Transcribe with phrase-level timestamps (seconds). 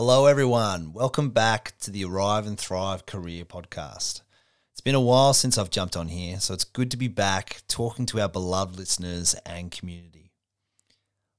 [0.00, 0.92] Hello, everyone.
[0.92, 4.22] Welcome back to the Arrive and Thrive Career Podcast.
[4.70, 7.62] It's been a while since I've jumped on here, so it's good to be back
[7.66, 10.30] talking to our beloved listeners and community.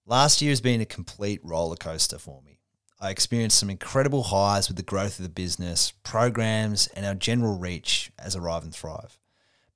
[0.06, 2.60] Last year has been a complete roller coaster for me.
[3.00, 7.58] I experienced some incredible highs with the growth of the business, programs, and our general
[7.58, 9.18] reach as Arrive and Thrive,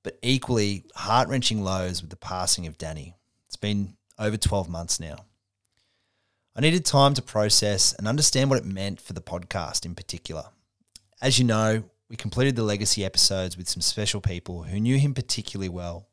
[0.02, 3.14] but equally heart wrenching lows with the passing of Danny.
[3.46, 5.24] It's been over 12 months now.
[6.56, 10.44] I needed time to process and understand what it meant for the podcast in particular.
[11.20, 15.14] As you know, we completed the legacy episodes with some special people who knew him
[15.14, 16.06] particularly well.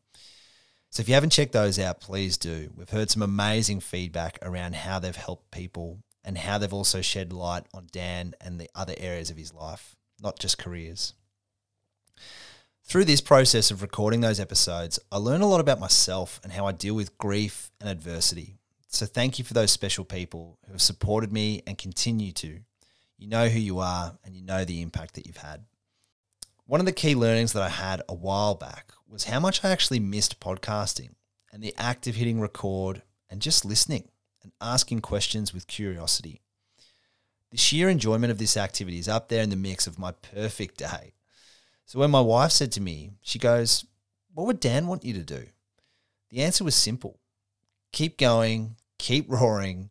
[0.89, 2.71] So if you haven't checked those out, please do.
[2.75, 7.31] We've heard some amazing feedback around how they've helped people and how they've also shed
[7.31, 11.13] light on Dan and the other areas of his life, not just careers.
[12.83, 16.65] Through this process of recording those episodes, I learned a lot about myself and how
[16.65, 18.55] I deal with grief and adversity.
[18.91, 22.59] So thank you for those special people who have supported me and continue to.
[23.17, 25.63] You know who you are and you know the impact that you've had.
[26.65, 29.69] One of the key learnings that I had a while back was how much I
[29.69, 31.11] actually missed podcasting
[31.53, 34.09] and the act of hitting record and just listening
[34.43, 36.41] and asking questions with curiosity.
[37.51, 40.77] The sheer enjoyment of this activity is up there in the mix of my perfect
[40.77, 41.13] day.
[41.85, 43.85] So when my wife said to me, she goes,
[44.33, 45.45] What would Dan want you to do?
[46.29, 47.19] The answer was simple
[47.91, 49.89] keep going, keep roaring,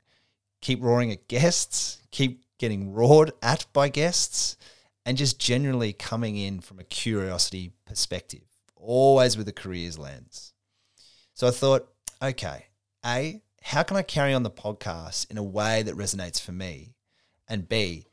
[0.61, 4.57] keep roaring at guests, keep getting roared at by guests,
[5.05, 8.43] and just generally coming in from a curiosity perspective,
[8.77, 10.53] always with a careers lens.
[11.35, 11.89] So I thought,
[12.23, 12.67] okay,
[13.05, 16.95] A, how can I carry on the podcast in a way that resonates for me?
[17.49, 18.07] And B,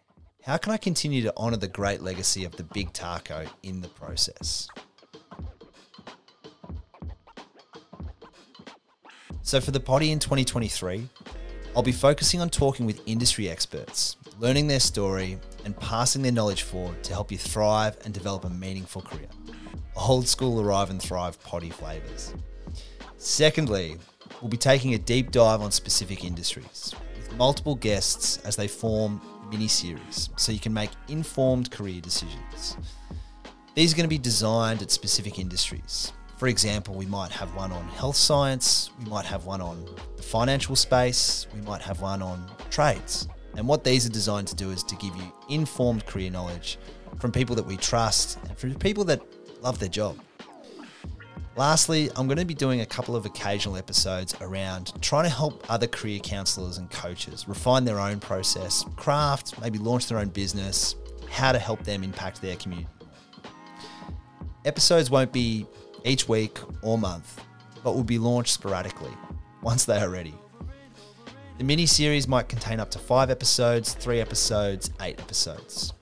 [0.43, 3.89] how can I continue to honor the great legacy of the Big Taco in the
[3.89, 4.67] process?
[9.41, 11.07] So, for the potty in 2023,
[11.75, 16.63] I'll be focusing on talking with industry experts, learning their story, and passing their knowledge
[16.63, 19.27] forward to help you thrive and develop a meaningful career.
[19.95, 22.33] Old school Arrive and Thrive potty flavors.
[23.17, 23.97] Secondly,
[24.41, 29.21] we'll be taking a deep dive on specific industries with multiple guests as they form
[29.49, 32.77] mini series so you can make informed career decisions.
[33.75, 37.71] These are going to be designed at specific industries, for example, we might have one
[37.71, 39.83] on health science, we might have one on
[40.15, 43.27] the financial space, we might have one on trades.
[43.55, 46.77] And what these are designed to do is to give you informed career knowledge
[47.19, 49.19] from people that we trust and from people that
[49.63, 50.19] love their job.
[51.55, 55.65] Lastly, I'm going to be doing a couple of occasional episodes around trying to help
[55.71, 60.95] other career counselors and coaches refine their own process, craft, maybe launch their own business,
[61.31, 62.87] how to help them impact their community.
[64.65, 65.65] Episodes won't be
[66.03, 67.43] each week or month,
[67.83, 69.11] but will be launched sporadically
[69.61, 70.33] once they are ready.
[71.57, 75.93] The mini series might contain up to five episodes, three episodes, eight episodes.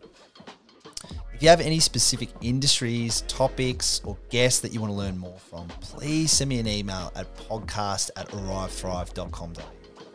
[1.33, 5.37] If you have any specific industries, topics, or guests that you want to learn more
[5.37, 9.53] from, please send me an email at podcast at arrivethrive.com.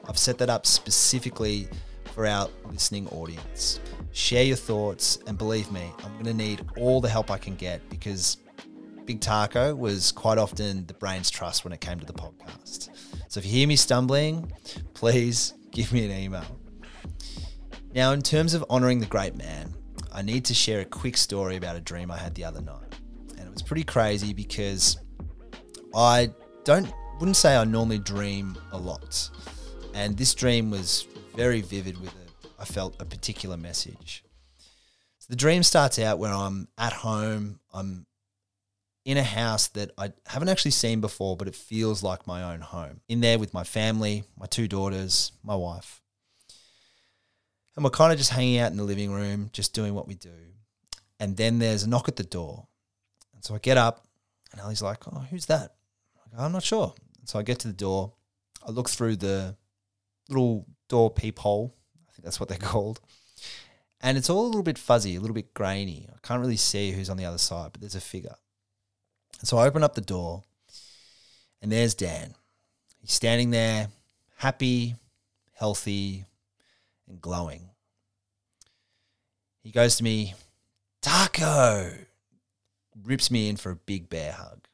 [0.08, 1.68] I've set that up specifically
[2.14, 3.80] for our listening audience.
[4.12, 7.54] Share your thoughts, and believe me, I'm going to need all the help I can
[7.54, 8.38] get because
[9.10, 12.90] Big Taco was quite often the brain's trust when it came to the podcast.
[13.26, 14.52] So if you hear me stumbling,
[14.94, 16.44] please give me an email.
[17.92, 19.74] Now, in terms of honoring the great man,
[20.12, 22.94] I need to share a quick story about a dream I had the other night.
[23.36, 24.96] And it was pretty crazy because
[25.92, 26.30] I
[26.62, 26.86] don't
[27.18, 29.28] wouldn't say I normally dream a lot.
[29.92, 34.22] And this dream was very vivid with a I felt a particular message.
[35.18, 38.06] So the dream starts out where I'm at home, I'm
[39.04, 42.60] in a house that I haven't actually seen before, but it feels like my own
[42.60, 43.00] home.
[43.08, 46.02] In there with my family, my two daughters, my wife.
[47.76, 50.14] And we're kind of just hanging out in the living room, just doing what we
[50.14, 50.30] do.
[51.18, 52.66] And then there's a knock at the door.
[53.34, 54.06] And so I get up,
[54.52, 55.74] and Ali's like, Oh, who's that?
[56.36, 56.94] I'm not sure.
[57.24, 58.12] So I get to the door.
[58.66, 59.56] I look through the
[60.28, 61.74] little door peephole.
[62.08, 63.00] I think that's what they're called.
[64.00, 66.08] And it's all a little bit fuzzy, a little bit grainy.
[66.10, 68.36] I can't really see who's on the other side, but there's a figure.
[69.40, 70.44] And so I open up the door,
[71.62, 72.34] and there's Dan.
[73.00, 73.88] He's standing there,
[74.36, 74.96] happy,
[75.54, 76.26] healthy,
[77.08, 77.70] and glowing.
[79.62, 80.34] He goes to me,
[81.02, 81.92] Taco,
[83.02, 84.66] rips me in for a big bear hug.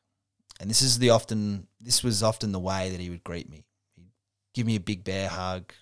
[0.60, 3.64] And this is the often this was often the way that he would greet me.
[3.94, 4.10] He'd
[4.54, 5.72] give me a big bear hug,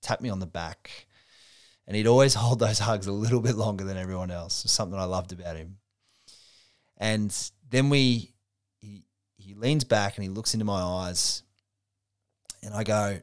[0.00, 1.06] tap me on the back,
[1.86, 4.64] and he'd always hold those hugs a little bit longer than everyone else.
[4.66, 5.78] something I loved about him.
[6.96, 7.34] And
[7.68, 8.31] then we
[9.42, 11.42] he leans back and he looks into my eyes,
[12.62, 13.20] and I go,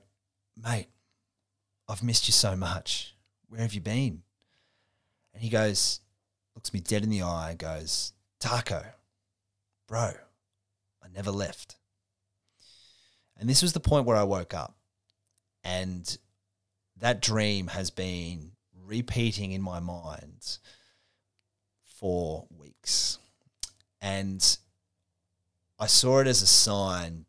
[0.61, 0.87] mate,
[1.87, 3.15] I've missed you so much.
[3.47, 4.23] Where have you been?
[5.33, 6.01] And he goes,
[6.55, 8.83] looks me dead in the eye goes, Taco,
[9.87, 10.11] bro,
[11.01, 11.77] I never left.
[13.37, 14.75] And this was the point where I woke up.
[15.63, 16.17] And
[16.97, 18.51] that dream has been
[18.85, 20.57] repeating in my mind
[21.85, 23.19] for weeks.
[24.01, 24.57] And
[25.79, 27.25] I saw it as a sign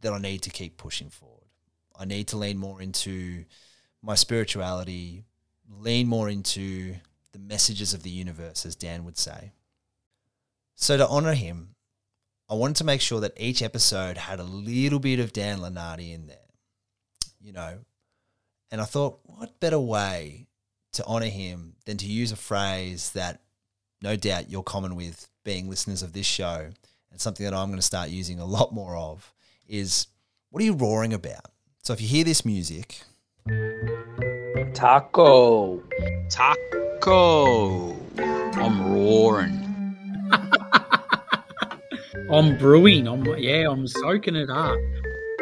[0.00, 1.46] that I need to keep pushing forward.
[1.98, 3.44] I need to lean more into
[4.02, 5.24] my spirituality,
[5.68, 6.96] lean more into
[7.32, 9.52] the messages of the universe, as Dan would say.
[10.74, 11.74] So, to honor him,
[12.48, 16.14] I wanted to make sure that each episode had a little bit of Dan Lenardi
[16.14, 16.36] in there,
[17.40, 17.78] you know.
[18.70, 20.46] And I thought, what better way
[20.92, 23.40] to honor him than to use a phrase that
[24.02, 26.70] no doubt you're common with being listeners of this show,
[27.10, 29.32] and something that I'm going to start using a lot more of
[29.66, 30.06] is
[30.50, 31.46] what are you roaring about?
[31.82, 33.02] So if you hear this music,
[34.74, 35.82] Taco.
[36.30, 37.96] Taco.
[38.18, 39.64] I'm roaring.
[42.30, 43.08] I'm brewing.
[43.08, 43.70] I'm yeah.
[43.70, 44.78] I'm soaking it up.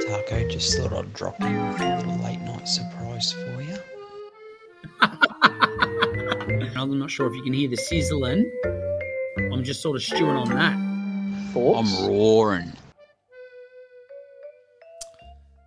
[0.06, 3.76] Taco, just thought I'd drop in with a little late night surprise for you.
[6.76, 8.50] I'm not sure if you can hear the sizzling.
[9.52, 10.85] I'm just sort of stewing on that.
[11.56, 12.00] Thoughts?
[12.02, 12.72] I'm roaring.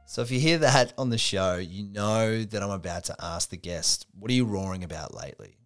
[0.05, 3.49] so if you hear that on the show, you know that I'm about to ask
[3.49, 5.57] the guest, what are you roaring about lately?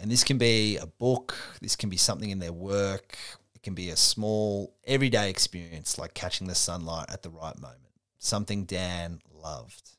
[0.00, 3.16] And this can be a book, this can be something in their work,
[3.54, 7.78] it can be a small everyday experience like catching the sunlight at the right moment.
[8.18, 9.90] Something Dan loved.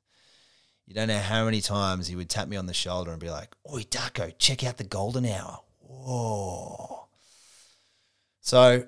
[0.87, 3.29] You don't know how many times he would tap me on the shoulder and be
[3.29, 5.61] like, Oi, Taco, check out the golden hour.
[5.79, 7.07] Whoa.
[8.41, 8.85] So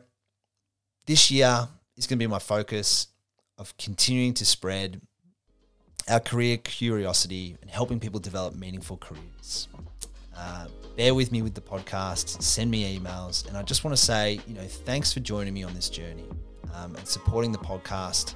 [1.06, 1.68] this year
[1.98, 3.08] is going to be my focus
[3.58, 5.02] of continuing to spread
[6.10, 9.68] our career curiosity and helping people develop meaningful careers.
[10.36, 10.68] Uh,
[10.98, 14.40] bear with me with the podcast, send me emails, and I just want to say,
[14.48, 16.26] you know, thanks for joining me on this journey
[16.74, 18.36] um, and supporting the podcast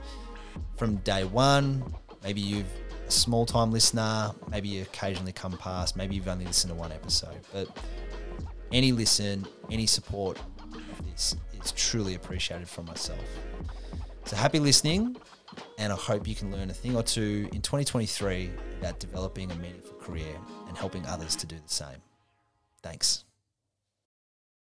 [0.78, 1.84] from day one.
[2.24, 2.68] Maybe you've
[3.08, 6.92] a small time listener, maybe you occasionally come past, maybe you've only listened to one
[6.92, 7.68] episode, but
[8.72, 10.40] any listen, any support
[11.16, 13.24] this is truly appreciated from myself.
[14.26, 15.16] So happy listening,
[15.78, 19.56] and I hope you can learn a thing or two in 2023 about developing a
[19.56, 20.36] meaningful career
[20.68, 22.02] and helping others to do the same.
[22.84, 23.24] Thanks.